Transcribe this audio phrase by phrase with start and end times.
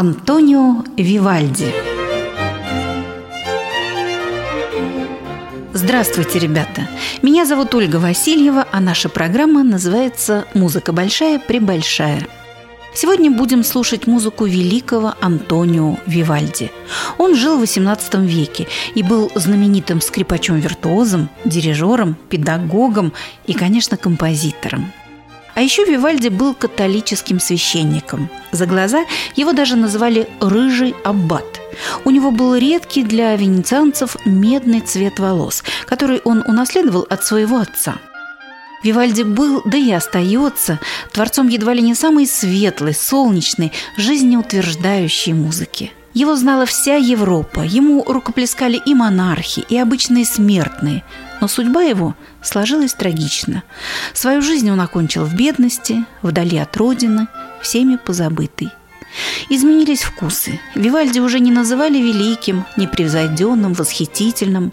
[0.00, 1.74] Антонио Вивальди
[5.72, 6.88] Здравствуйте, ребята!
[7.20, 12.24] Меня зовут Ольга Васильева, а наша программа называется «Музыка большая, пребольшая».
[12.94, 16.70] Сегодня будем слушать музыку великого Антонио Вивальди.
[17.18, 23.12] Он жил в XVIII веке и был знаменитым скрипачом-виртуозом, дирижером, педагогом
[23.48, 24.92] и, конечно, композитором.
[25.58, 28.30] А еще Вивальди был католическим священником.
[28.52, 31.60] За глаза его даже называли «рыжий аббат».
[32.04, 37.96] У него был редкий для венецианцев медный цвет волос, который он унаследовал от своего отца–
[38.84, 40.78] Вивальди был, да и остается,
[41.12, 45.90] творцом едва ли не самой светлой, солнечной, жизнеутверждающей музыки.
[46.14, 51.02] Его знала вся Европа, ему рукоплескали и монархи, и обычные смертные,
[51.40, 53.62] но судьба его сложилась трагично.
[54.12, 57.28] Свою жизнь он окончил в бедности, вдали от родины,
[57.60, 58.70] всеми позабытый.
[59.48, 60.60] Изменились вкусы.
[60.74, 64.72] Вивальди уже не называли великим, непревзойденным, восхитительным.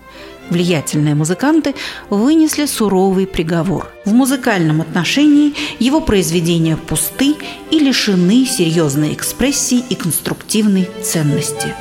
[0.49, 1.73] Влиятельные музыканты
[2.09, 3.91] вынесли суровый приговор.
[4.05, 7.35] В музыкальном отношении его произведения пусты
[7.71, 11.73] и лишены серьезной экспрессии и конструктивной ценности.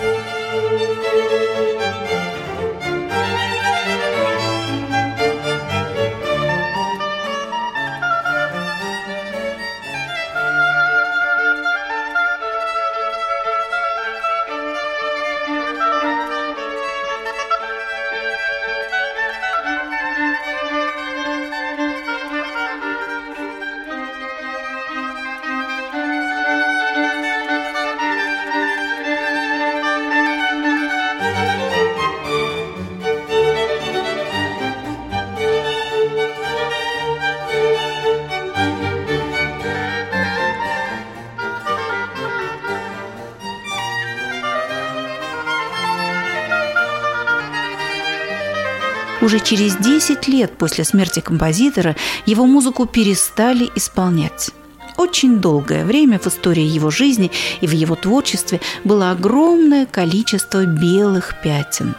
[49.35, 54.53] Уже через 10 лет после смерти композитора его музыку перестали исполнять.
[54.97, 61.35] Очень долгое время в истории его жизни и в его творчестве было огромное количество белых
[61.43, 61.97] пятен.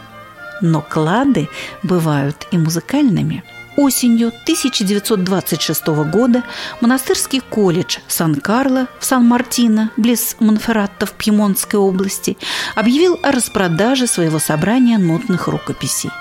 [0.62, 1.50] Но клады
[1.82, 3.44] бывают и музыкальными.
[3.76, 6.42] Осенью 1926 года
[6.80, 12.38] монастырский колледж Сан-Карло в Сан-Мартино, близ Монферратто в Пьемонтской области,
[12.74, 16.10] объявил о распродаже своего собрания нотных рукописей–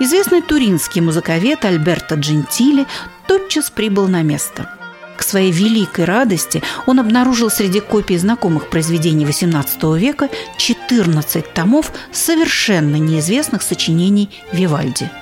[0.00, 2.86] Известный туринский музыковед Альберто Джентили
[3.26, 4.70] тотчас прибыл на место.
[5.16, 12.96] К своей великой радости он обнаружил среди копий знакомых произведений XVIII века 14 томов совершенно
[12.96, 15.10] неизвестных сочинений Вивальди–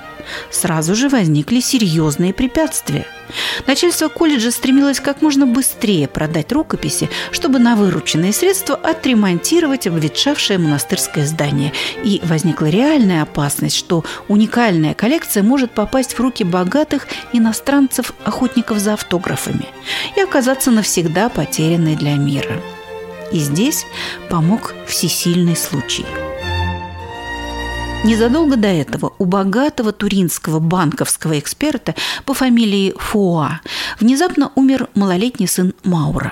[0.51, 3.05] сразу же возникли серьезные препятствия.
[3.65, 11.25] Начальство колледжа стремилось как можно быстрее продать рукописи, чтобы на вырученные средства отремонтировать обветшавшее монастырское
[11.25, 11.73] здание.
[12.03, 19.67] И возникла реальная опасность, что уникальная коллекция может попасть в руки богатых иностранцев-охотников за автографами
[20.15, 22.61] и оказаться навсегда потерянной для мира.
[23.31, 23.85] И здесь
[24.29, 26.05] помог всесильный случай–
[28.07, 33.59] Незадолго до этого у богатого туринского банковского эксперта по фамилии Фуа
[33.99, 36.31] внезапно умер малолетний сын Маура.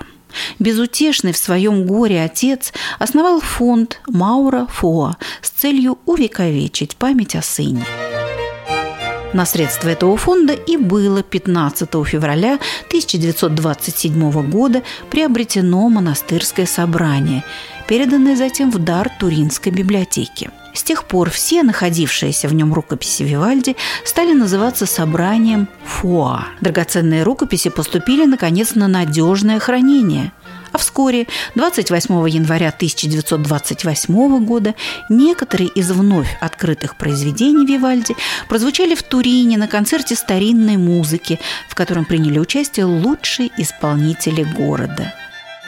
[0.57, 7.83] Безутешный в своем горе отец основал фонд Маура Фуа с целью увековечить память о сыне.
[9.33, 12.57] На средства этого фонда и было 15 февраля
[12.87, 17.43] 1927 года приобретено монастырское собрание,
[17.85, 23.75] переданное затем в дар Туринской библиотеке– с тех пор все находившиеся в нем рукописи Вивальди
[24.03, 26.47] стали называться собранием Фуа.
[26.61, 30.31] Драгоценные рукописи поступили, наконец, на надежное хранение–
[30.75, 34.75] а вскоре, 28 января 1928 года,
[35.07, 38.13] некоторые из вновь открытых произведений Вивальди
[38.49, 45.13] прозвучали в Турине на концерте старинной музыки, в котором приняли участие лучшие исполнители города.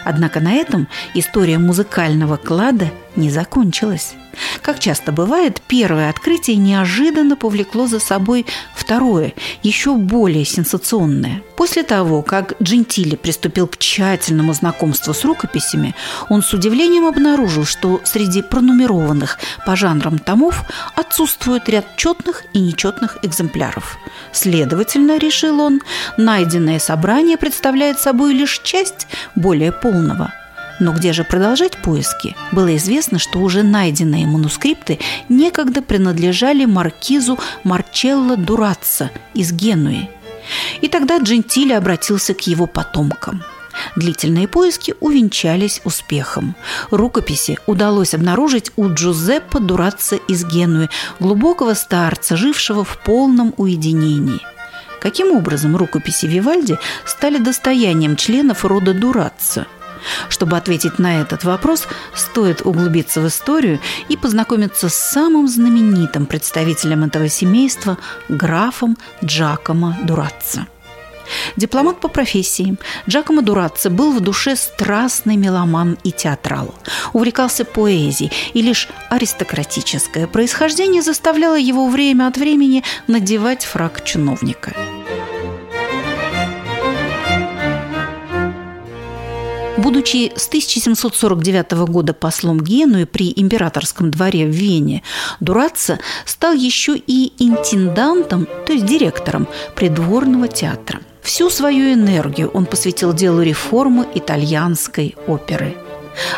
[0.04, 4.16] Однако на этом история музыкального клада не закончилась.
[4.62, 8.46] Как часто бывает, первое открытие неожиданно повлекло за собой
[8.76, 9.34] второе,
[9.64, 11.42] еще более сенсационное.
[11.56, 15.96] После того, как Джентили приступил к тщательному знакомству с рукописями,
[16.30, 20.64] он с удивлением обнаружил, что среди пронумерованных по жанрам томов
[20.96, 23.98] отсутствует ряд четных и нечетных экземпляров.
[24.32, 25.82] Следовательно, решил он,
[26.18, 30.34] найденное собрание представляет собой лишь часть более полного–
[30.80, 32.36] но где же продолжать поиски?
[32.52, 40.10] Было известно, что уже найденные манускрипты некогда принадлежали маркизу Марчелло Дураццо из Генуи.
[40.82, 43.44] И тогда Джентили обратился к его потомкам.
[43.96, 46.56] Длительные поиски увенчались успехом.
[46.90, 50.90] Рукописи удалось обнаружить у Джузеппе Дураццо из Генуи,
[51.20, 54.42] глубокого старца, жившего в полном уединении.
[55.00, 59.68] Каким образом рукописи Вивальди стали достоянием членов рода Дураццо–
[60.30, 67.04] чтобы ответить на этот вопрос, стоит углубиться в историю и познакомиться с самым знаменитым представителем
[67.04, 67.98] этого семейства–
[68.30, 70.68] графом Джакомо Дураццо.
[71.56, 72.78] Дипломат по профессии,
[73.10, 76.74] Джакомо Дурацци был в душе страстный меломан и театрал.
[77.14, 84.74] Увлекался поэзией, и лишь аристократическое происхождение заставляло его время от времени надевать фраг чиновника.
[89.88, 95.02] Будучи с 1749 года послом Генуи при императорском дворе в Вене,
[95.40, 99.48] Дураццо стал еще и интендантом, то есть директором
[99.78, 101.00] придворного театра.
[101.22, 105.78] Всю свою энергию он посвятил делу реформы итальянской оперы.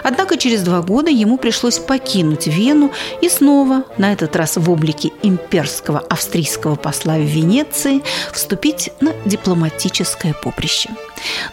[0.03, 2.91] Однако через два года ему пришлось покинуть Вену
[3.21, 10.33] и снова, на этот раз в облике имперского австрийского посла в Венеции, вступить на дипломатическое
[10.33, 10.89] поприще.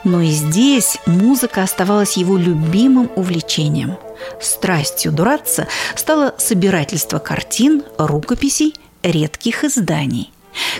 [0.04, 3.96] Но и здесь музыка оставалась его любимым увлечением.
[4.40, 10.32] Страстью Дураца стало собирательство картин, рукописей, редких изданий.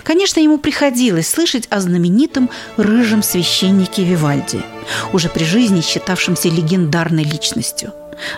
[0.03, 4.61] Конечно, ему приходилось слышать о знаменитом рыжем священнике Вивальди,
[5.13, 7.93] уже при жизни считавшемся легендарной личностью.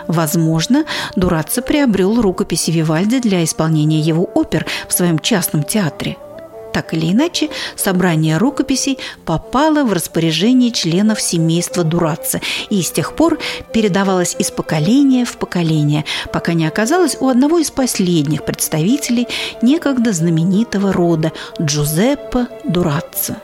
[0.06, 0.84] Возможно,
[1.16, 6.16] Дураццо приобрел рукописи Вивальди для исполнения его опер в своем частном театре–
[6.72, 13.38] так или иначе, собрание рукописей попало в распоряжение членов семейства Дураца и с тех пор
[13.72, 19.28] передавалось из поколения в поколение, пока не оказалось у одного из последних представителей
[19.62, 23.36] некогда знаменитого рода Джузеппе Дураца.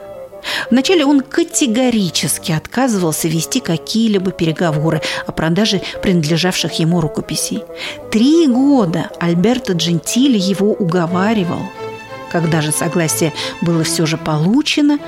[0.70, 7.64] Вначале он категорически отказывался вести какие-либо переговоры о продаже принадлежавших ему рукописей.
[8.10, 11.62] Три года Альберто Джентили его уговаривал–
[12.30, 14.98] когда же согласие было все же получено,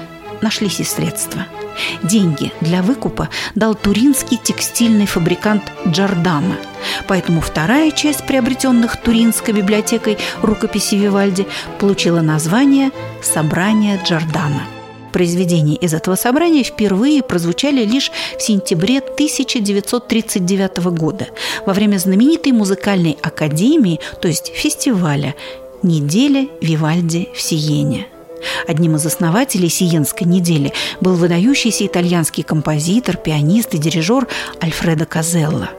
[0.43, 1.47] нашлись и средства.
[2.03, 6.57] Деньги для выкупа дал туринский текстильный фабрикант Джордана.
[7.07, 11.47] Поэтому вторая часть приобретенных Туринской библиотекой рукописи Вивальди
[11.79, 12.91] получила название
[13.23, 14.63] «Собрание Джордана».
[15.13, 21.29] Произведения из этого собрания впервые прозвучали лишь в сентябре 1939 года
[21.65, 25.35] во время знаменитой музыкальной академии, то есть фестиваля
[25.83, 28.09] Неделя Вивальди в Сиене.
[28.67, 34.27] Одним из основателей Сиенской недели был выдающийся итальянский композитор, пианист и дирижер
[34.63, 35.71] Альфредо Казелло.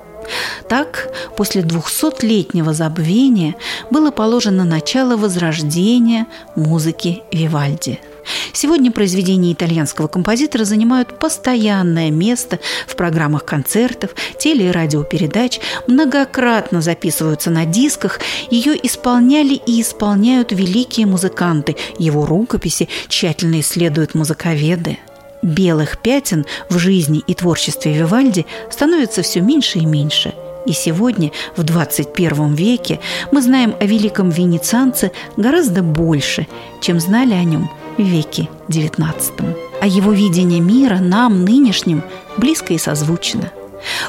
[0.70, 3.56] Так, после двухсотлетнего забвения
[3.90, 8.00] было положено начало возрождения музыки Вивальди–
[8.54, 17.50] Сегодня произведения итальянского композитора занимают постоянное место в программах концертов, теле- и радиопередач, многократно записываются
[17.50, 24.98] на дисках, ее исполняли и исполняют великие музыканты, его рукописи тщательно исследуют музыковеды.
[25.42, 30.34] Белых пятен в жизни и творчестве Вивальди становится все меньше и меньше–
[30.66, 33.00] и сегодня, в 21 веке,
[33.32, 36.48] мы знаем о великом венецианце гораздо больше,
[36.82, 37.72] чем знали о нем
[38.04, 39.58] веке XIX.
[39.82, 42.04] А его видение мира нам, нынешним,
[42.38, 43.52] близко и созвучно.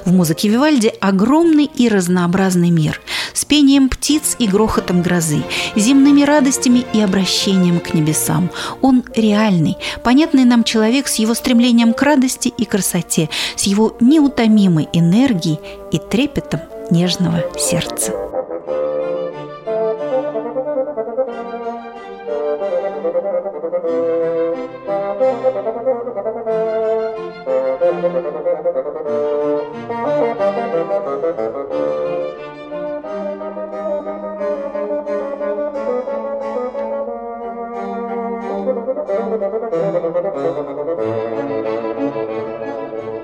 [0.04, 3.00] В музыке Вивальди огромный и разнообразный мир
[3.32, 5.42] с пением птиц и грохотом грозы,
[5.76, 8.50] земными радостями и обращением к небесам.
[8.82, 14.88] Он реальный, понятный нам человек с его стремлением к радости и красоте, с его неутомимой
[14.92, 15.60] энергией
[15.92, 18.29] и трепетом нежного сердца.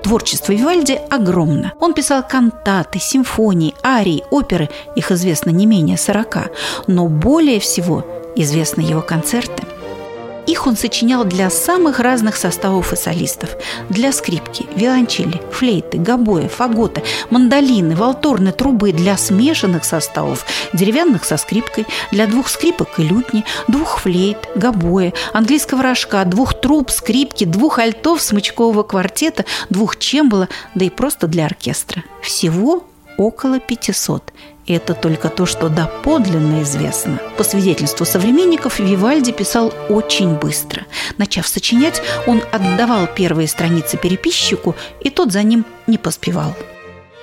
[0.03, 1.73] Творчество Вивальди огромно.
[1.79, 6.51] Он писал кантаты, симфонии, арии, оперы, их известно не менее 40,
[6.87, 9.63] но более всего известны его концерты–
[10.47, 13.49] их он сочинял для самых разных составов и солистов.
[13.89, 21.85] Для скрипки, виолончели, флейты, гобоя, фагота, мандолины, валторны, трубы для смешанных составов, деревянных со скрипкой,
[22.11, 28.21] для двух скрипок и лютни, двух флейт, гобоя, английского рожка, двух труб, скрипки, двух альтов,
[28.21, 32.03] смычкового квартета, двух чембала, да и просто для оркестра.
[32.21, 32.83] Всего
[33.17, 34.33] около 500.
[34.65, 37.19] И это только то, что доподлинно известно.
[37.37, 40.85] По свидетельству современников, Вивальди писал очень быстро.
[41.17, 46.53] Начав сочинять, он отдавал первые страницы переписчику, и тот за ним не поспевал.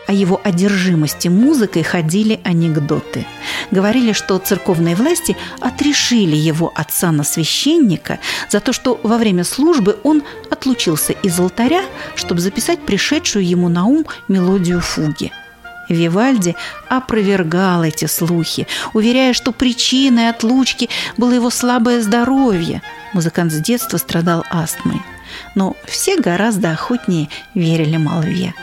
[0.07, 3.27] О его одержимости музыкой ходили анекдоты.
[3.71, 8.19] Говорили, что церковные власти отрешили его отца на священника
[8.51, 11.85] за то, что во время службы он отлучился из алтаря,
[12.17, 15.33] чтобы записать пришедшую ему на ум мелодию фуги–
[15.89, 16.57] Вивальди
[16.89, 22.83] опровергал эти слухи, уверяя, что причиной отлучки было его слабое здоровье.
[23.13, 25.01] Музыкант с детства страдал астмой.
[25.55, 28.55] Но все гораздо охотнее верили молве.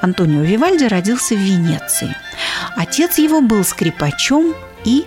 [0.00, 2.14] Антонио Вивальди родился в Венеции.
[2.76, 5.06] Отец его был скрипачом и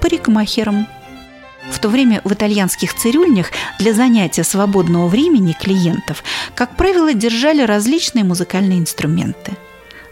[0.00, 0.88] парикмахером.
[1.70, 8.24] В то время в итальянских цирюльнях для занятия свободного времени клиентов, как правило, держали различные
[8.24, 9.52] музыкальные инструменты–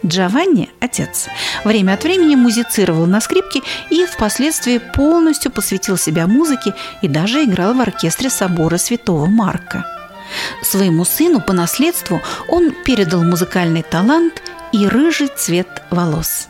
[0.04, 1.28] Джованни, отец,
[1.64, 7.74] время от времени музицировал на скрипке и впоследствии полностью посвятил себя музыке и даже играл
[7.74, 9.84] в оркестре собора Святого Марка.
[10.62, 14.42] Своему сыну по наследству он передал музыкальный талант
[14.72, 16.48] и рыжий цвет волос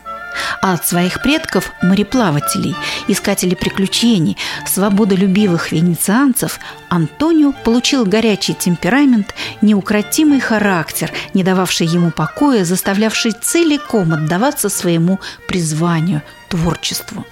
[0.61, 2.75] а от своих предков– мореплавателей,
[3.07, 6.59] искателей приключений, свободолюбивых венецианцев
[6.89, 16.21] Антонио получил горячий темперамент, неукротимый характер, не дававший ему покоя, заставлявший целиком отдаваться своему призванию–
[16.49, 17.25] творчеству.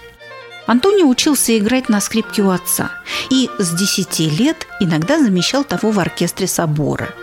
[0.65, 2.91] Антонио учился играть на скрипке у отца
[3.29, 7.09] и с 10 лет иногда замещал того в оркестре собора–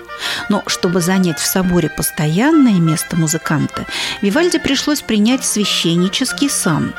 [0.49, 3.87] но чтобы занять в соборе постоянное место музыканта,
[4.23, 6.95] Вивальди пришлось принять священнический сан.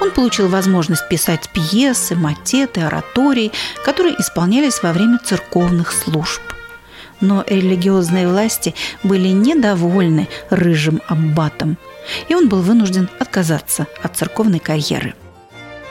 [0.00, 3.52] Он получил возможность писать пьесы, матеты, оратории,
[3.84, 6.42] которые исполнялись во время церковных служб.
[7.20, 11.76] Но религиозные власти были недовольны рыжим аббатом,
[12.28, 15.14] и он был вынужден отказаться от церковной карьеры.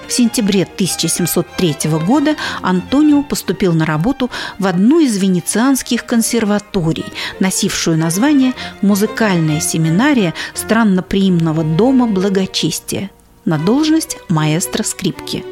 [0.09, 1.75] В сентябре 1703
[2.05, 7.05] года Антонио поступил на работу в одну из венецианских консерваторий,
[7.39, 13.11] носившую название «Музыкальная семинария странноприимного дома благочестия»
[13.45, 15.45] на должность маэстро скрипки.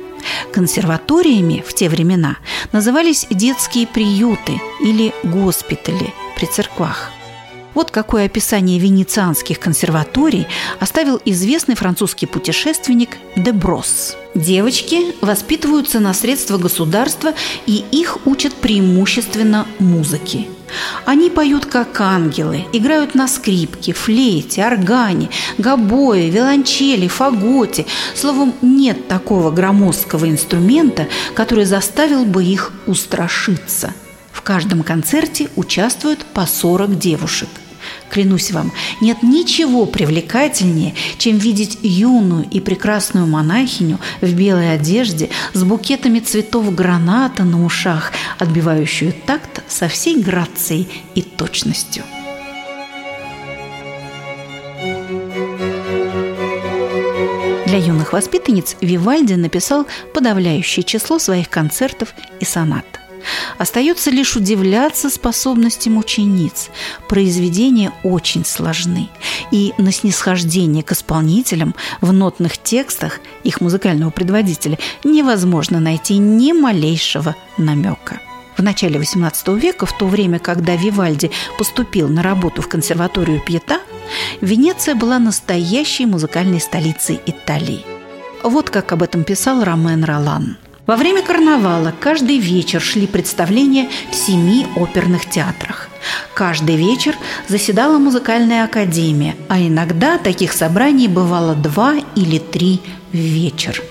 [0.52, 2.38] Консерваториями в те времена
[2.72, 7.12] назывались детские приюты или госпитали при церквах.
[7.78, 10.48] Вот какое описание венецианских консерваторий
[10.80, 14.18] оставил известный французский путешественник Деброс.
[14.34, 17.36] Девочки воспитываются на средства государства,
[17.68, 20.48] и их учат преимущественно музыке.
[21.06, 25.30] Они поют как ангелы, играют на скрипке, флейте, органе,
[25.60, 27.86] гобое, виолончели, фаготе.
[28.16, 31.06] Словом, нет такого громоздкого инструмента,
[31.36, 33.94] который заставил бы их устрашиться.
[34.32, 37.50] В каждом концерте участвуют по 40 девушек–
[38.10, 38.72] Клянусь вам,
[39.02, 46.74] нет ничего привлекательнее, чем видеть юную и прекрасную монахиню в белой одежде с букетами цветов
[46.74, 52.04] граната на ушах, отбивающую такт со всей грацией и точностью.
[57.66, 62.86] Для юных воспитанниц Вивальди написал подавляющее число своих концертов и сонат–
[63.58, 66.70] Остается лишь удивляться способностям учениц.
[67.08, 69.10] Произведения очень сложны.
[69.52, 77.36] И на снисхождение к исполнителям в нотных текстах их музыкального предводителя невозможно найти ни малейшего
[77.58, 78.20] намека.
[78.58, 83.80] В начале XVIII века, в то время, когда Вивальди поступил на работу в консерваторию Пьета,
[84.42, 87.86] Венеция была настоящей музыкальной столицей Италии.
[88.44, 90.58] Вот как об этом писал Ромен Ролан–
[90.88, 95.90] во время карнавала каждый вечер шли представления в семи оперных театрах.
[96.34, 97.14] Каждый вечер
[97.50, 102.80] заседала музыкальная академия, а иногда таких собраний бывало два или три
[103.12, 103.84] в вечер.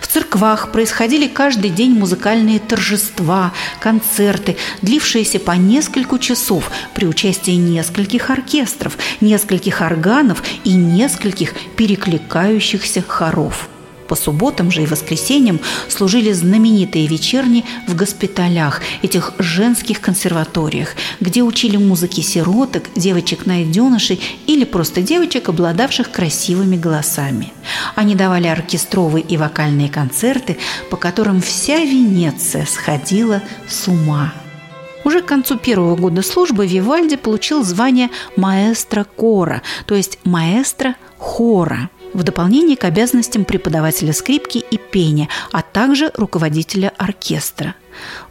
[0.00, 8.30] В церквах происходили каждый день музыкальные торжества, концерты, длившиеся по несколько часов при участии нескольких
[8.30, 13.68] оркестров, нескольких органов и нескольких перекликающихся хоров–
[14.08, 21.76] по субботам же и воскресеньям служили знаменитые вечерни в госпиталях, этих женских консерваториях, где учили
[21.76, 27.52] музыке сироток, девочек-найденышей или просто девочек, обладавших красивыми голосами.
[27.94, 30.56] Они давали оркестровые и вокальные концерты,
[30.90, 34.32] по которым вся Венеция сходила с ума.
[35.04, 41.90] Уже к концу первого года службы Вивальди получил звание маэстро кора, то есть маэстро хора–
[42.14, 47.74] в дополнение к обязанностям преподавателя скрипки и пения, а также руководителя оркестра.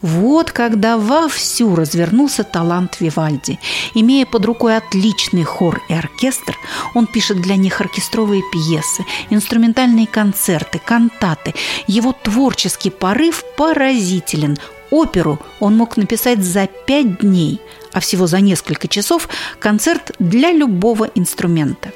[0.01, 3.59] Вот когда вовсю развернулся талант Вивальди.
[3.93, 6.55] Имея под рукой отличный хор и оркестр,
[6.93, 11.53] он пишет для них оркестровые пьесы, инструментальные концерты, кантаты.
[11.87, 14.57] Его творческий порыв поразителен.
[14.89, 17.59] Оперу он мог написать за пять дней,
[17.91, 19.27] а всего за несколько часов
[19.59, 21.91] концерт для любого инструмента.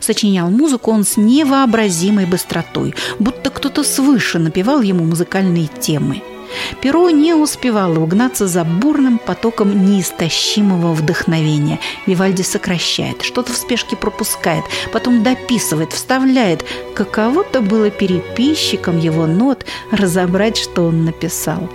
[0.00, 6.22] Сочинял музыку он с невообразимой быстротой, будто кто-то свыше напевал ему музыкальные темы–
[6.80, 11.78] Перо не успевало угнаться за бурным потоком неистощимого вдохновения.
[12.06, 16.64] Вивальди сокращает, что-то в спешке пропускает, потом дописывает, вставляет.
[16.94, 21.68] Каково-то было переписчиком его нот разобрать, что он написал.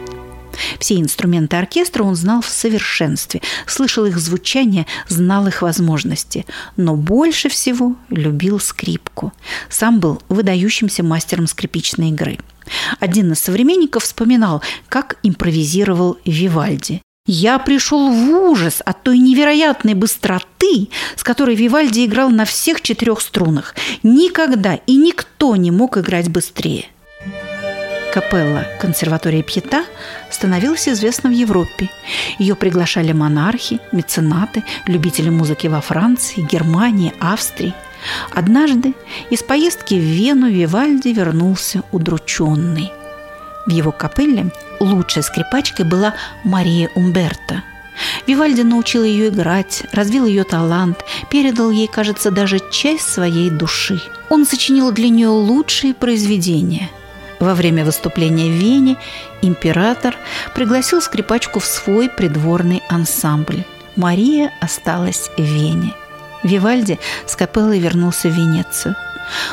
[0.79, 6.45] Все инструменты оркестра он знал в совершенстве, слышал их звучание, знал их возможности,
[6.77, 9.33] но больше всего любил скрипку.
[9.69, 12.39] Сам был выдающимся мастером скрипичной игры.
[13.00, 17.01] Один из современников вспоминал, как импровизировал Вивальди.
[17.25, 23.22] Я пришел в ужас от той невероятной быстроты, с которой Вивальди играл на всех четырех
[23.22, 23.75] струнах.
[24.03, 26.88] Никогда и никто не мог играть быстрее.
[28.13, 29.86] Капелла консерватории Пьета
[30.29, 31.89] становилась известна в Европе.
[32.38, 37.74] Ее приглашали монархи, меценаты, любители музыки во Франции, Германии, Австрии.
[38.29, 38.93] Однажды
[39.32, 42.91] из поездки в Вену Вивальди вернулся удрученный.
[43.65, 47.63] В его капелле лучшей скрипачкой была Мария Умберта.
[48.27, 54.00] Вивальди научил ее играть, развил ее талант, передал ей, кажется, даже часть своей души.
[54.29, 56.91] Он сочинил для нее лучшие произведения–
[57.43, 58.97] во время выступления в Вене
[59.41, 60.15] император
[60.53, 63.63] пригласил скрипачку в свой придворный ансамбль.
[63.95, 65.93] Мария осталась в Вене.
[66.43, 68.95] Вивальди с капеллой вернулся в Венецию.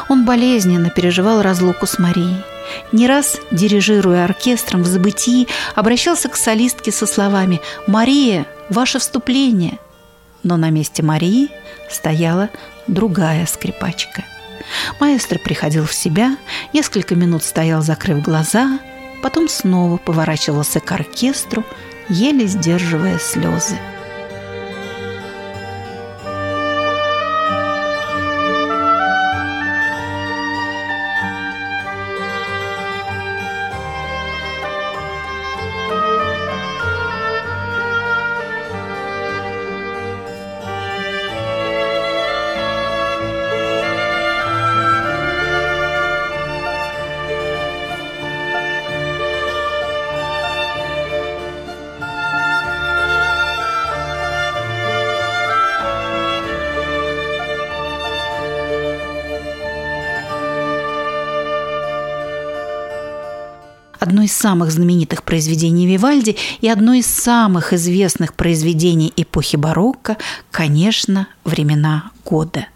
[0.09, 2.42] Он болезненно переживал разлуку с Марией.
[2.92, 9.78] Не раз, дирижируя оркестром в забытии, обращался к солистке со словами «Мария, ваше вступление!»
[10.42, 11.49] Но на месте Марии
[11.88, 12.49] стояла
[12.87, 14.25] другая скрипачка–
[14.99, 16.37] Маэстро приходил в себя,
[16.73, 18.79] несколько минут стоял, закрыв глаза,
[19.23, 21.65] потом снова поворачивался к оркестру,
[22.09, 23.77] еле сдерживая слезы.
[64.30, 70.16] Из самых знаменитых произведений Вивальди и одно из самых известных произведений эпохи барокко,
[70.52, 72.66] конечно, «Времена года».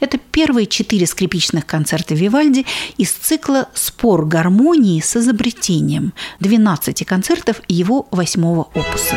[0.00, 2.66] Это первые четыре скрипичных концерта Вивальди
[2.98, 9.16] из цикла «Спор гармонии с изобретением» 12 концертов его восьмого опуса.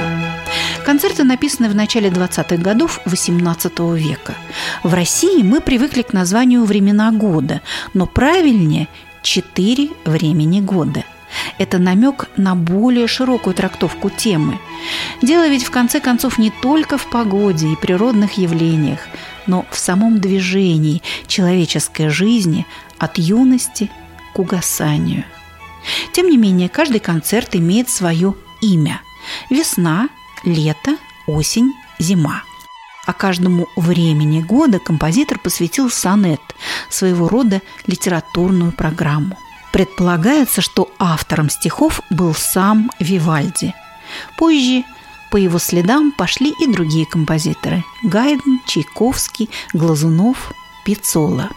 [0.85, 4.35] Концерты написаны в начале 20-х годов XVIII века.
[4.83, 7.61] В России мы привыкли к названию «Времена года»,
[7.93, 8.87] но правильнее–
[9.23, 11.03] «Четыре времени года».
[11.57, 14.59] Это намек на более широкую трактовку темы.
[15.21, 18.99] Дело ведь в конце концов не только в погоде и природных явлениях,
[19.47, 22.65] но в самом движении человеческой жизни
[22.97, 23.89] от юности
[24.33, 25.23] к угасанию.
[26.11, 29.01] Тем не менее, каждый концерт имеет свое имя.
[29.49, 30.09] Весна,
[30.43, 32.43] лето, осень, зима.
[33.05, 36.41] А каждому времени года композитор посвятил сонет,
[36.89, 39.37] своего рода литературную программу.
[39.75, 43.75] Предполагается, что автором стихов был сам Вивальди.
[44.37, 44.85] Позже
[45.31, 50.53] по его следам пошли и другие композиторы– Гайден, Чайковский, Глазунов,
[50.85, 51.49] Пиццола.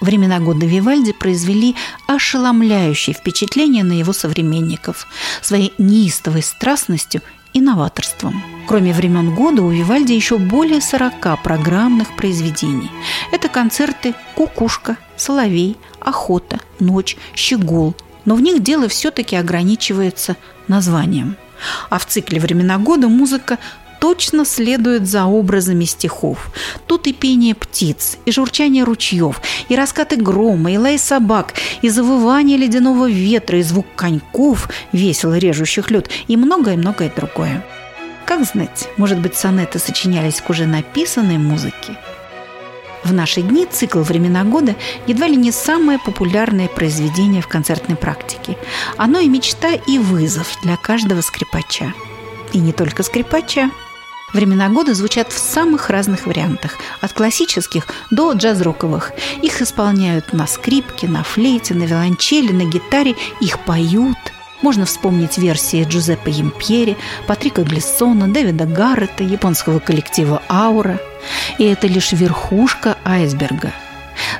[0.00, 1.74] Времена года Вивальди произвели
[2.06, 5.08] ошеломляющее впечатление на его современников
[5.42, 7.22] своей неистовой страстностью
[7.54, 8.40] и новаторством.
[8.68, 12.92] Кроме времен года у Вивальди еще более 40 программных произведений.
[13.32, 17.94] Это концерты «Кукушка», «Соловей», «Охота», «Ночь», «Щегол».
[18.24, 21.36] Но в них дело все-таки ограничивается названием.
[21.90, 23.58] А в цикле «Времена года» музыка
[24.00, 26.50] точно следует за образами стихов.
[26.86, 32.58] Тут и пение птиц, и журчание ручьев, и раскаты грома, и лай собак, и завывание
[32.58, 37.64] ледяного ветра, и звук коньков, весело режущих лед, и многое-многое другое.
[38.26, 41.96] Как знать, может быть, сонеты сочинялись к уже написанной музыке?
[43.04, 44.74] В наши дни цикл «Времена года»
[45.06, 48.56] едва ли не самое популярное произведение в концертной практике.
[48.96, 51.92] Оно и мечта, и вызов для каждого скрипача.
[52.54, 53.70] И не только скрипача.
[54.32, 59.12] Времена года звучат в самых разных вариантах, от классических до джаз-роковых.
[59.42, 64.16] Их исполняют на скрипке, на флейте, на виолончели, на гитаре, их поют.
[64.62, 70.98] Можно вспомнить версии Джузеппе Емпьери, Патрика Глиссона, Дэвида Гаррета, японского коллектива «Аура».
[71.58, 73.72] И это лишь верхушка айсберга–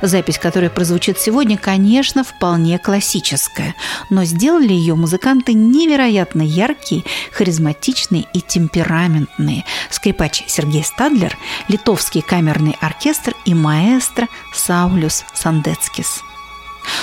[0.03, 3.75] Запись, которая прозвучит сегодня, конечно, вполне классическая,
[4.11, 9.65] но сделали ее музыканты невероятно яркие, харизматичные и темпераментные.
[9.91, 11.37] Скрипач Сергей Стадлер,
[11.69, 16.23] литовский камерный оркестр и маэстро Саулюс Сандецкис.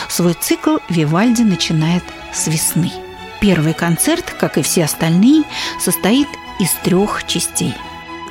[0.10, 2.92] Свой цикл Вивальди начинает с весны.
[3.40, 5.44] Первый концерт, как и все остальные,
[5.80, 6.28] состоит
[6.60, 7.74] из трех частей.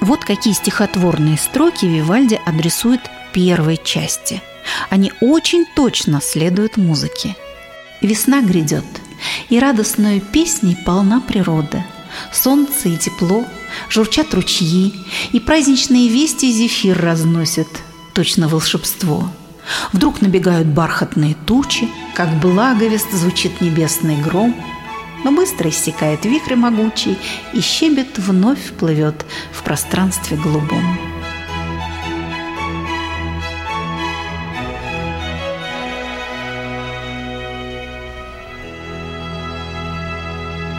[0.01, 3.01] Вот какие стихотворные строки Вивальди адресует
[3.33, 4.43] первой части.
[4.89, 7.37] Они очень точно следуют музыке.
[8.01, 8.85] Весна грядет,
[9.51, 11.85] и радостную песней полна природа.
[12.33, 13.45] Солнце и тепло,
[13.89, 14.95] журчат ручьи,
[15.33, 17.69] и праздничные вести зефир разносят,
[18.15, 19.31] точно волшебство.
[19.93, 24.57] Вдруг набегают бархатные тучи, как благовест звучит небесный гром,
[25.25, 27.19] но быстро иссякает вихрь могучий,
[27.53, 30.99] и щебет вновь плывет в пространстве голубом.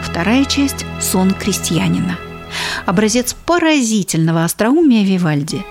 [0.02, 2.18] Вторая часть– «Сон крестьянина».
[2.84, 5.64] Образец поразительного остроумия Вивальди.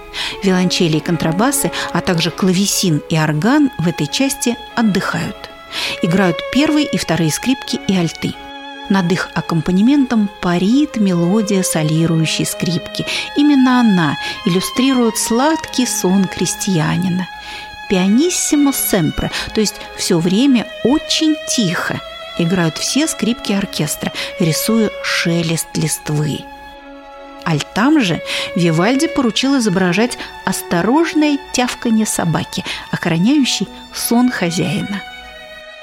[0.43, 5.49] Виолончели и контрабасы, а также клавесин и орган в этой части отдыхают.
[6.01, 8.33] Играют первые и вторые скрипки и альты.
[8.91, 13.05] Над их аккомпанементом парит мелодия солирующей скрипки.
[13.37, 17.25] Именно она иллюстрирует сладкий сон крестьянина.
[17.89, 22.01] Пианиссимо семпре, то есть все время очень тихо–
[22.37, 26.39] играют все скрипки оркестра, рисуя шелест листвы.
[27.45, 28.21] Альтам же
[28.57, 35.01] Вивальди поручил изображать осторожное тявканье собаки, охраняющей сон хозяина.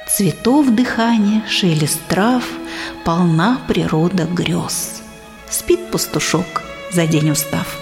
[0.08, 2.44] Цветов дыхание, шелест трав,
[3.04, 5.02] полна природа грез.
[5.50, 7.78] Спит пастушок, за день устав,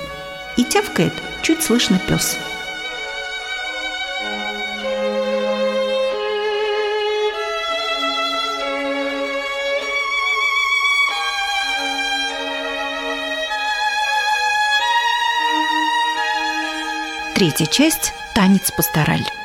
[0.56, 2.36] и тявкает чуть слышно пес–
[17.36, 19.35] Третья часть– танец пастораль.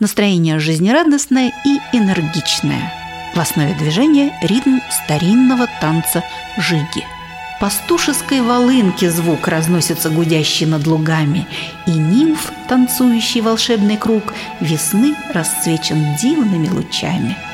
[0.00, 2.92] Настроение жизнерадостное и энергичное.
[3.34, 6.22] В основе движения ритм старинного танца
[6.58, 7.04] жиги.
[7.60, 11.46] Пастушеской волынки звук разносится гудящий над лугами,
[11.86, 17.36] и нимф, танцующий волшебный круг, весны расцвечен дивными лучами–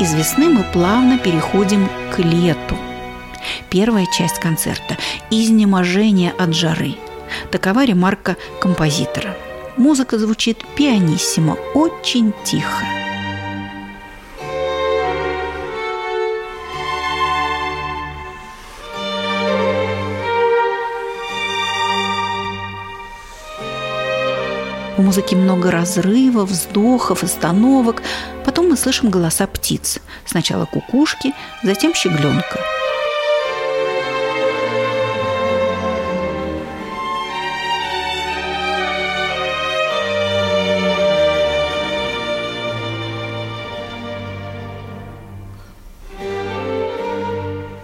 [0.00, 2.74] из весны мы плавно переходим к лету.
[3.68, 4.96] Первая часть концерта–
[5.30, 6.96] изнеможение от жары.
[7.50, 9.36] Такова ремарка композитора.
[9.76, 12.84] Музыка звучит пианиссимо, очень тихо.
[24.96, 28.02] В музыке много разрывов, вздохов, остановок.
[28.70, 29.98] Мы слышим голоса птиц.
[30.24, 32.60] Сначала кукушки, затем щегленка.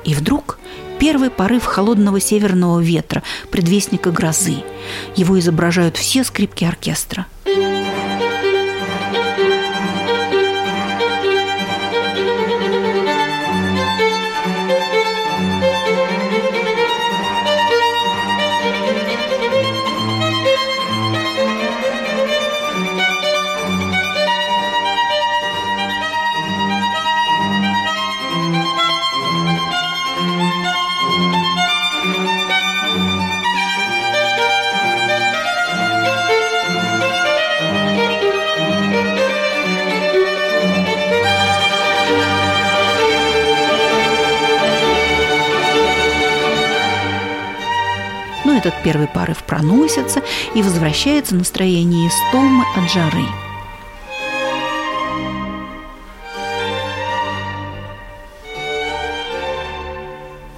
[0.04, 0.60] И вдруг
[1.00, 4.62] первый порыв холодного северного ветра, предвестника грозы.
[5.16, 7.26] Его изображают все скрипки оркестра.
[49.36, 50.22] Порыв проносится
[50.54, 53.24] и возвращается настроение истомы от жары.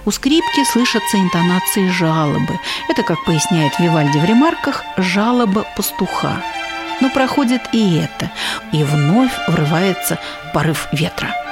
[0.05, 2.59] У скрипки слышатся интонации жалобы.
[2.89, 6.43] Это, как поясняет Вивальди в ремарках, жалоба пастуха.
[7.01, 8.31] Но проходит и это,
[8.73, 10.19] и вновь врывается
[10.55, 11.48] порыв ветра.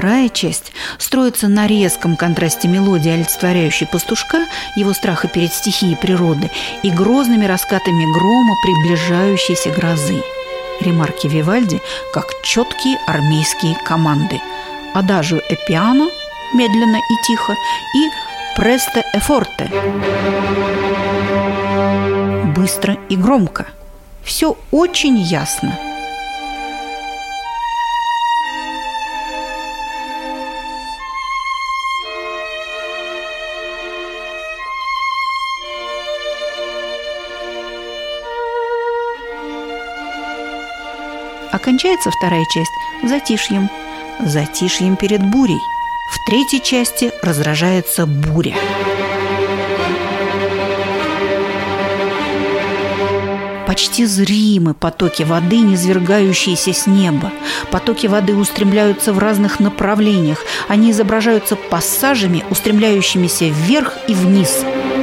[0.00, 6.50] Вторая часть строится на резком контрасте мелодии, олицетворяющей пастушка, его страха перед стихией природы,
[6.82, 10.22] и грозными раскатами грома приближающейся грозы.
[10.80, 11.82] Ремарки Вивальди
[12.14, 14.40] как четкие армейские команды.
[14.94, 16.08] Адажио э пиано–
[16.54, 18.08] медленно и тихо, и
[18.56, 19.70] престо э форте–
[22.56, 23.66] быстро и громко.
[24.24, 25.78] Все очень ясно–
[41.80, 43.70] Окончается вторая часть затишьем.
[44.20, 45.56] Затишьем перед бурей.
[46.12, 48.54] В третьей части разражается буря.
[53.66, 57.32] почти зримы потоки воды, низвергающиеся с неба.
[57.70, 60.44] Потоки воды устремляются в разных направлениях.
[60.68, 64.64] Они изображаются пассажами, устремляющимися вверх и вниз–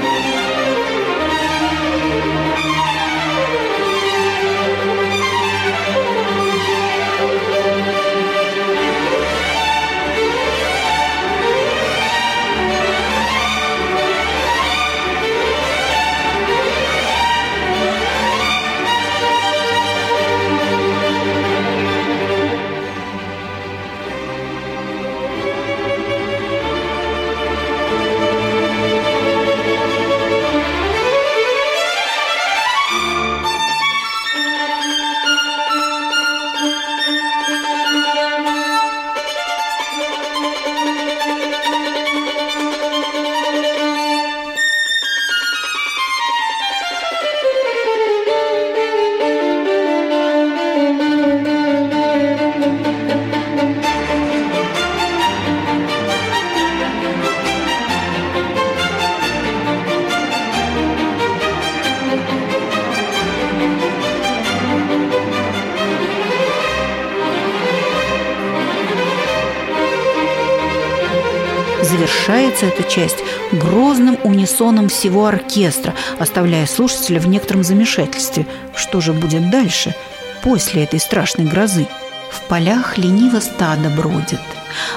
[72.57, 78.45] завершается эта часть грозным унисоном всего оркестра, оставляя слушателя в некотором замешательстве.
[78.75, 79.95] Что же будет дальше,
[80.43, 81.87] после этой страшной грозы?
[82.31, 84.41] В полях лениво стадо бродит.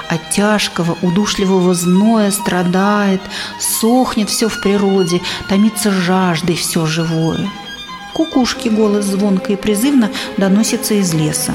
[0.09, 3.21] От тяжкого, удушливого зноя страдает,
[3.61, 7.49] сохнет все в природе, томится жаждой все живое.
[8.13, 11.53] Кукушки голос звонко и призывно доносится из леса.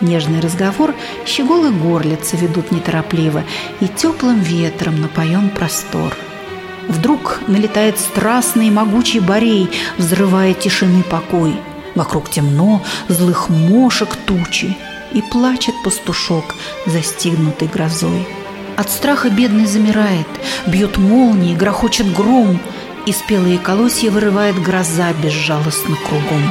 [0.00, 0.94] Нежный разговор
[1.30, 3.44] щеголы горлицы ведут неторопливо,
[3.80, 6.14] и теплым ветром напоен простор.
[6.88, 11.54] Вдруг налетает страстный и могучий борей, взрывая тишины покой.
[11.94, 14.76] Вокруг темно, злых мошек тучи,
[15.12, 18.26] и плачет пастушок, застигнутый грозой.
[18.76, 20.28] От страха бедный замирает,
[20.66, 22.58] бьет молнии, грохочет гром,
[23.06, 26.42] и спелые колосья вырывает гроза безжалостно кругом.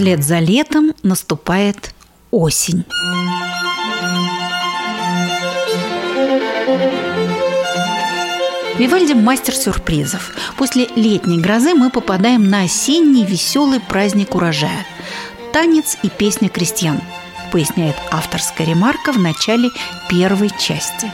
[0.00, 1.94] Вслед за летом наступает
[2.30, 2.86] осень.
[8.78, 10.34] Вивальди– мастер сюрпризов.
[10.56, 14.86] После летней грозы мы попадаем на осенний веселый праздник урожая.
[15.52, 16.98] Танец и песня крестьян,
[17.52, 19.68] поясняет авторская ремарка в начале
[20.08, 21.12] первой части.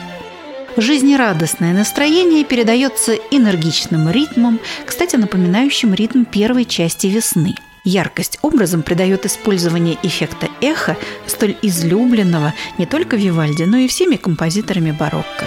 [0.76, 7.56] Жизнерадостное настроение передается энергичным ритмом, кстати, напоминающим ритм первой части весны–
[7.86, 10.96] Яркость образом придает использование эффекта эхо,
[11.28, 15.44] столь излюбленного не только Вивальди, но и всеми композиторами барокко.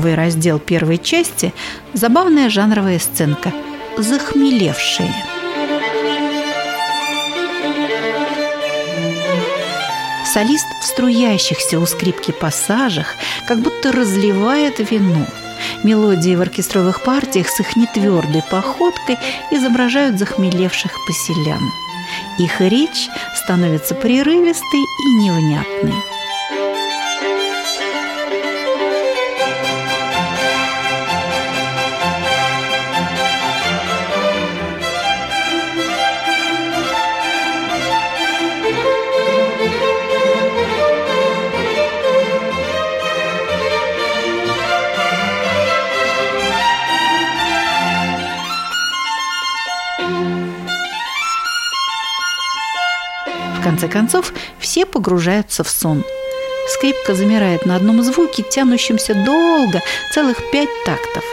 [0.00, 1.52] Новый раздел первой части–
[1.92, 3.52] забавная жанровая сценка
[3.98, 5.12] «Захмелевшие».
[10.24, 13.14] Солист в струящихся у скрипки пассажах
[13.46, 15.26] как будто разливает вино.
[15.84, 19.18] Мелодии в оркестровых партиях с их нетвердой походкой
[19.50, 21.60] изображают захмелевших поселян.
[22.38, 23.10] Их речь
[23.44, 26.19] становится прерывистой и невнятной.
[53.80, 56.04] Конце концов, все погружаются в сон.
[56.68, 59.80] Скрипка замирает на одном звуке, тянущемся долго,
[60.14, 61.24] целых пять тактов.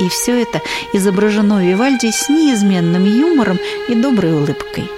[0.00, 0.60] И все это
[0.92, 4.90] изображено Вивальди с неизменным юмором и доброй улыбкой.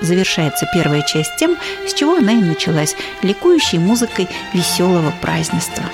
[0.00, 1.56] Завершается первая часть тем,
[1.88, 5.84] с чего она и началась, ликующей музыкой веселого празднества.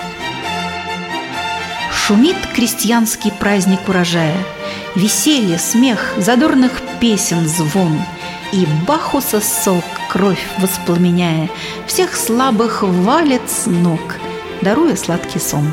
[1.90, 4.36] Шумит крестьянский праздник урожая,
[4.95, 7.99] Веселье, смех, задорных песен звон,
[8.55, 11.50] И Бахуса сок, кровь воспламеняя,
[11.88, 14.00] Всех слабых валит с ног,
[14.62, 15.72] Даруя сладкий сон.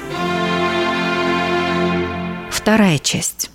[2.49, 3.51] Вторая часть.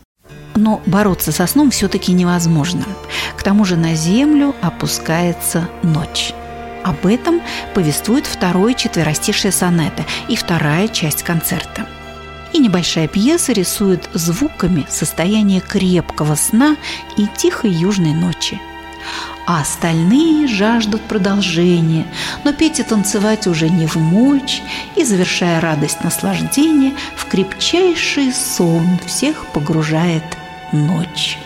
[0.55, 2.85] Но бороться со сном все-таки невозможно.
[3.37, 6.33] К тому же на землю опускается ночь.
[6.85, 7.41] Об этом
[7.74, 11.85] повествует второе четверостишее сонета и вторая часть концерта.
[12.53, 16.77] И небольшая пьеса рисует звуками состояние крепкого сна
[17.16, 18.61] и тихой южной ночи.
[19.47, 22.07] А остальные жаждут продолжения,
[22.43, 24.61] но петь и танцевать уже не в мочь,
[24.97, 30.25] и, завершая радость наслаждения, в крепчайший сон всех погружает
[30.73, 31.39] ночь.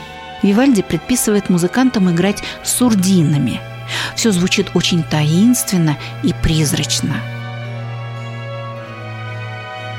[0.43, 3.61] Вивальди предписывает музыкантам играть сурдинами.
[4.17, 7.17] Все звучит очень таинственно и призрачно.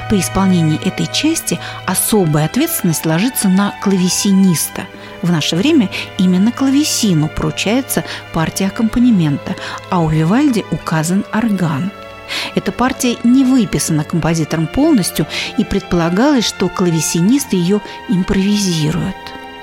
[0.10, 4.86] По исполнении этой части особая ответственность ложится на клавесиниста.
[5.22, 8.04] В наше время именно клавесину поручается
[8.34, 9.56] партия аккомпанемента,
[9.90, 11.92] а у Вивальди указан орган–
[12.56, 15.26] эта партия не выписана композитором полностью,
[15.58, 19.16] и предполагалось, что клавесинист ее импровизирует.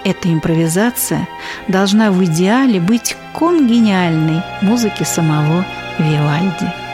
[0.04, 1.28] Эта импровизация
[1.66, 5.64] должна в идеале быть конгениальной музыки самого
[5.98, 6.87] Вивальди.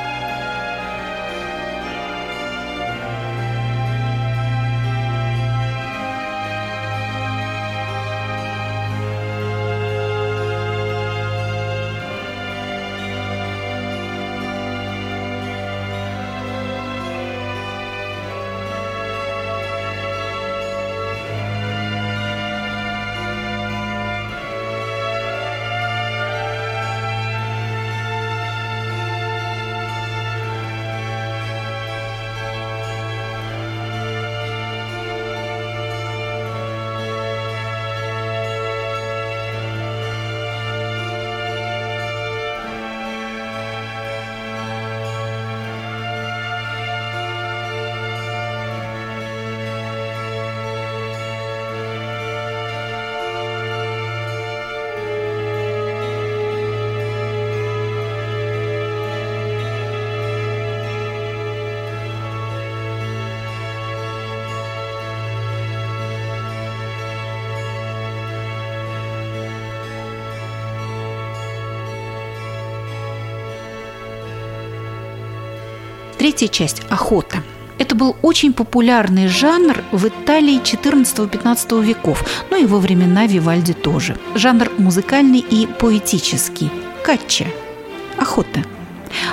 [76.25, 77.43] Третья часть– охота.
[77.79, 84.17] Это был очень популярный жанр в Италии 14-15 веков, но и во времена Вивальди тоже.
[84.35, 86.71] Жанр музыкальный и поэтический.
[87.05, 87.45] Катча–
[88.17, 88.65] охота.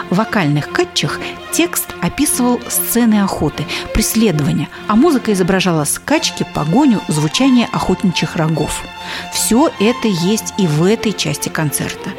[0.09, 1.21] В вокальных катчах
[1.53, 3.63] текст описывал сцены охоты,
[3.93, 8.83] преследования, а музыка изображала скачки, погоню, звучание охотничьих рогов.
[9.31, 12.09] Все это есть и в этой части концерта.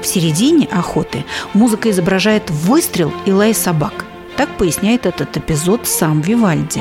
[0.00, 3.92] В середине охоты музыка изображает выстрел и лай собак–
[4.46, 6.80] так поясняет этот эпизод сам Вивальди.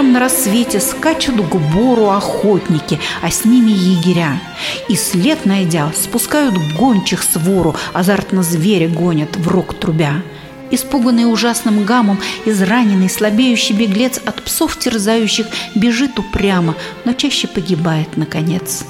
[0.00, 4.40] Утром на рассвете скачут к бору охотники, а с ними егеря.
[4.88, 10.22] И след найдя, спускают гончих с вору, азартно зверя гонят, в рог трубя.
[10.70, 18.86] Испуганный ужасным гамом, израненный, слабеющий беглец от псов терзающих бежит упрямо, но чаще погибает, наконец.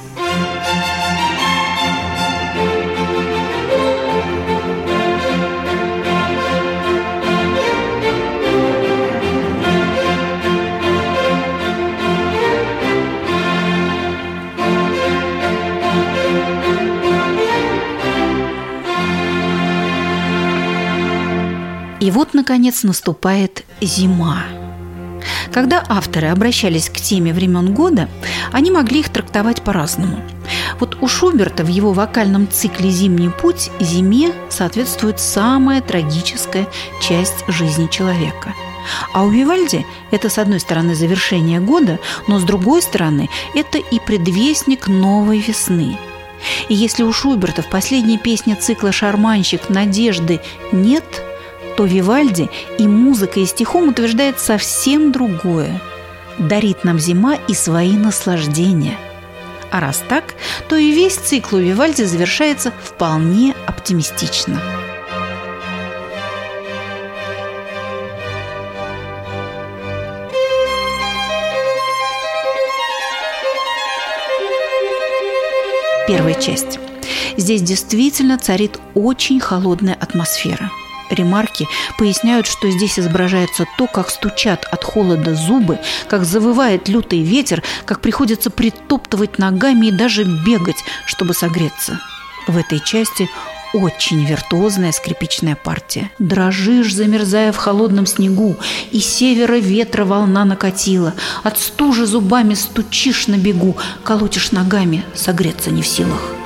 [22.41, 24.43] Наконец, наступает зима.
[25.51, 28.09] Когда авторы обращались к теме времен года,
[28.51, 30.17] они могли их трактовать по-разному.
[30.79, 36.67] Вот у Шуберта в его вокальном цикле «Зимний путь» зиме соответствует самая трагическая
[36.99, 38.55] часть жизни человека.
[39.13, 43.99] А у Вивальди это, с одной стороны, завершение года, но с другой стороны, это и
[43.99, 45.95] предвестник новой весны.
[46.69, 51.05] И если у Шуберта в последней песне цикла «Шарманщик» надежды нет–
[51.81, 55.81] то Вивальди и музыка, и стихом утверждает совсем другое.
[56.37, 58.99] Дарит нам зима и свои наслаждения.
[59.71, 60.35] А раз так,
[60.69, 64.61] то и весь цикл у Вивальди завершается вполне оптимистично.
[76.07, 76.77] Первая часть.
[77.37, 80.69] Здесь действительно царит очень холодная атмосфера–
[81.11, 87.63] ремарки поясняют, что здесь изображается то, как стучат от холода зубы, как завывает лютый ветер,
[87.85, 91.99] как приходится притоптывать ногами и даже бегать, чтобы согреться.
[92.47, 93.29] В этой части
[93.73, 96.11] очень виртуозная скрипичная партия.
[96.19, 98.57] Дрожишь, замерзая в холодном снегу,
[98.91, 101.13] и севера ветра волна накатила.
[101.43, 106.40] От стужи зубами стучишь на бегу, колотишь ногами, согреться не в силах.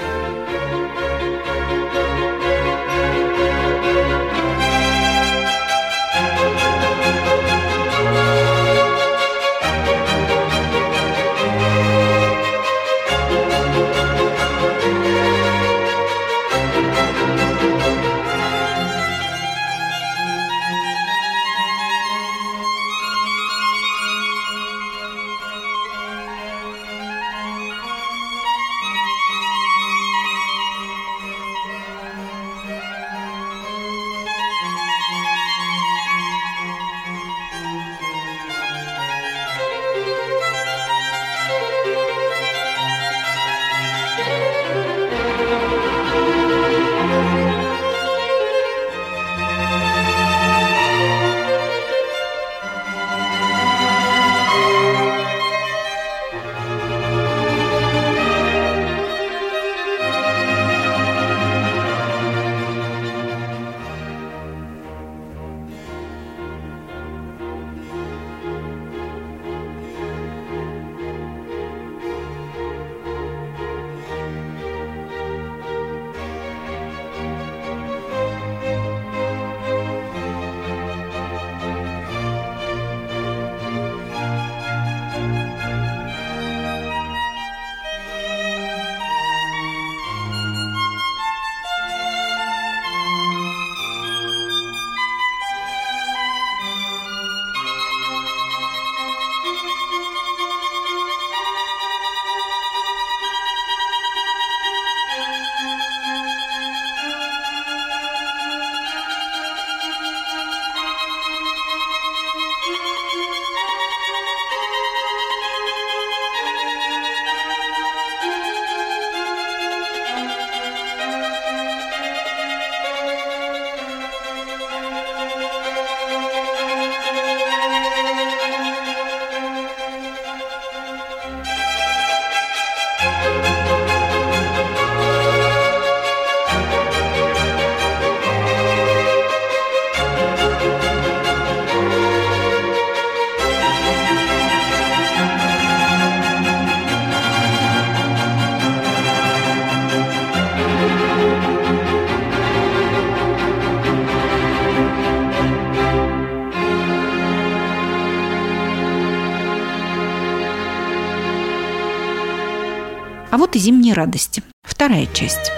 [163.35, 164.43] А вот и зимние радости.
[164.63, 165.51] Вторая часть.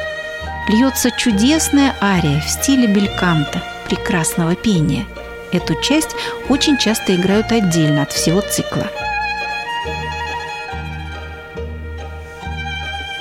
[0.67, 5.05] Льется чудесная ария в стиле бельканта, прекрасного пения.
[5.51, 6.09] Эту часть
[6.49, 8.88] очень часто играют отдельно от всего цикла.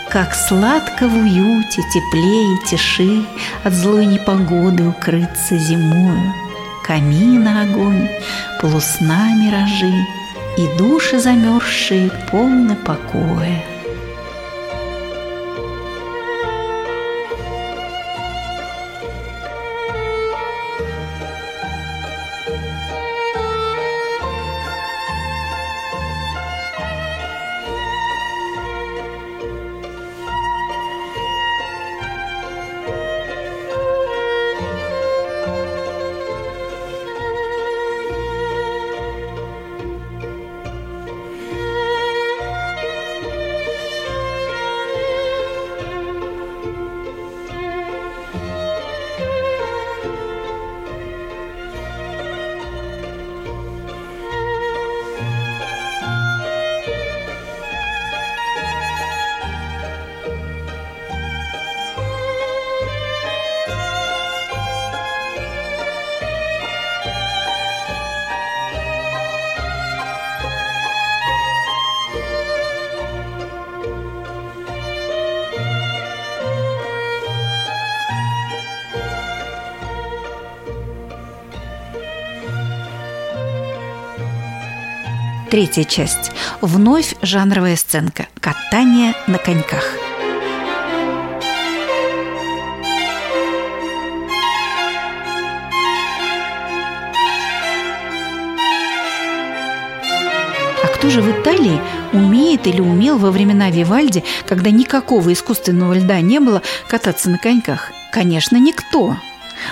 [0.09, 3.27] Как сладко в уюте, тепле и тиши
[3.63, 6.33] От злой непогоды укрыться зимою.
[6.83, 8.09] Камина огонь,
[8.63, 9.93] полусна миражи
[10.57, 13.76] И души замерзшие полны покоя.
[85.51, 86.33] Третья часть.
[86.61, 88.27] Вновь жанровая сценка.
[88.41, 89.85] Катание на коньках.
[100.83, 101.81] А кто же в Италии
[102.13, 107.93] умеет или умел во времена Вивальди, когда никакого искусственного льда не было, кататься на коньках?
[108.11, 109.17] Конечно, никто.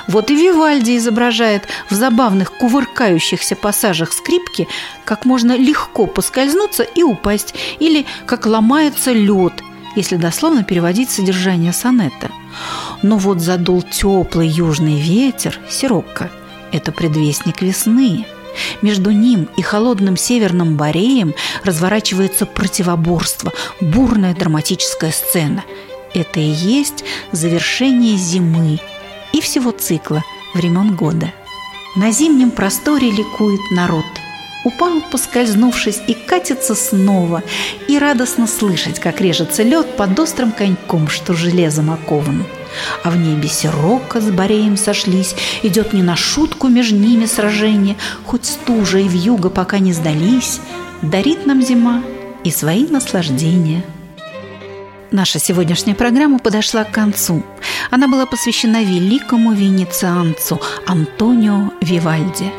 [0.09, 4.68] Вот и Вивальди изображает в забавных кувыркающихся пассажах скрипки,
[5.05, 9.62] как можно легко поскользнуться и упасть, или как ломается лед,
[9.97, 12.30] если дословно переводить содержание сонета.
[13.03, 16.30] Но вот задул теплый южный ветер, сирокко.
[16.72, 18.26] Это предвестник весны.
[18.82, 21.34] Между ним и холодным северным Бореем
[21.64, 25.64] разворачивается противоборство, бурная драматическая сцена.
[26.14, 28.78] Это и есть завершение зимы–
[29.35, 30.22] и всего цикла
[30.55, 31.32] времен года.
[31.97, 34.05] На зимнем просторе ликует народ.
[34.64, 37.43] Упал, поскользнувшись, и катится снова,
[37.89, 42.45] и радостно слышать, как режется лед под острым коньком, что железом окован.
[43.03, 48.47] А в небе сирока с Бореем сошлись, идет не на шутку между ними сражение, хоть
[48.47, 50.61] стужа и вьюга пока не сдались,
[51.03, 52.03] дарит нам зима
[52.45, 53.85] и свои наслаждения–
[55.14, 57.44] Наша сегодняшняя программа подошла к концу.
[57.92, 62.50] Она была посвящена великому венецианцу Антонио Вивальди.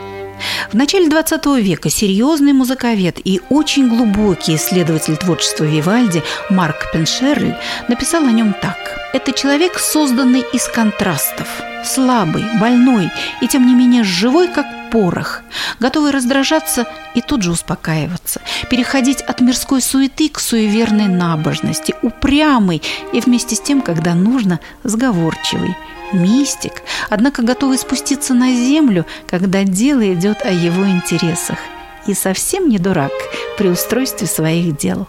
[0.71, 7.55] В начале XX века серьезный музыковед и очень глубокий исследователь творчества Вивальди Марк Пеншерль
[7.89, 8.77] написал о нем так.
[9.11, 11.49] «Это человек, созданный из контрастов,
[11.83, 13.09] слабый, больной
[13.41, 15.41] и, тем не менее, живой, как порох,
[15.81, 18.39] готовый раздражаться и тут же успокаиваться,
[18.69, 22.81] переходить от мирской суеты к суеверной набожности, упрямый
[23.11, 25.75] и вместе с тем, когда нужно, сговорчивый,
[26.13, 26.71] мистик,
[27.09, 31.59] однако готовый спуститься на землю, когда дело идет о его интересах,
[32.07, 33.11] и совсем не дурак
[33.57, 35.07] при устройстве своих дел.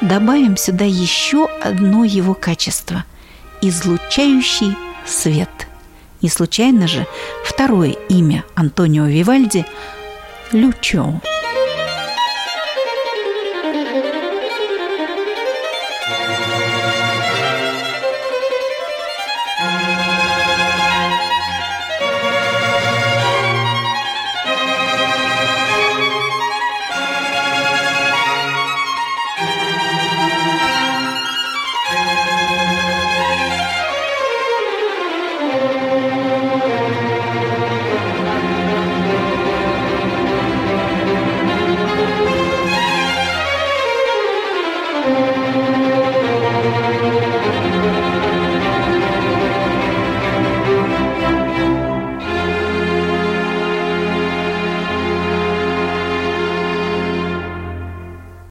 [0.00, 3.04] Добавим сюда еще одно его качество–
[3.62, 4.76] излучающий
[5.06, 5.50] свет–
[6.22, 7.06] не случайно же
[7.44, 9.64] второе имя Антонио Вивальди–
[10.52, 11.20] Лючо.